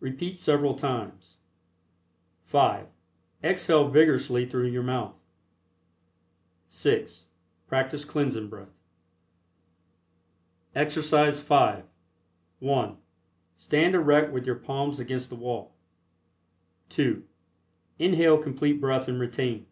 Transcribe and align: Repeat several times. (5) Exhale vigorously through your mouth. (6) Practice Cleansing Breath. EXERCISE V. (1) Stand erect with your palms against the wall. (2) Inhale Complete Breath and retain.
Repeat 0.00 0.38
several 0.38 0.72
times. 0.72 1.40
(5) 2.44 2.86
Exhale 3.44 3.86
vigorously 3.90 4.46
through 4.46 4.68
your 4.68 4.82
mouth. 4.82 5.20
(6) 6.68 7.26
Practice 7.66 8.06
Cleansing 8.06 8.48
Breath. 8.48 8.72
EXERCISE 10.74 11.40
V. 11.46 11.82
(1) 12.60 12.96
Stand 13.56 13.94
erect 13.94 14.32
with 14.32 14.46
your 14.46 14.56
palms 14.56 14.98
against 14.98 15.28
the 15.28 15.36
wall. 15.36 15.74
(2) 16.88 17.22
Inhale 17.98 18.38
Complete 18.38 18.80
Breath 18.80 19.06
and 19.06 19.20
retain. 19.20 19.66